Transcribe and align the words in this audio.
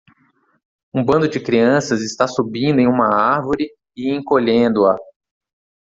Um 0.91 1.05
bando 1.05 1.29
de 1.29 1.39
crianças 1.39 2.01
está 2.01 2.27
subindo 2.27 2.79
em 2.79 2.87
uma 2.87 3.13
árvore 3.15 3.69
e 3.95 4.11
encolhendo-a. 4.11 4.95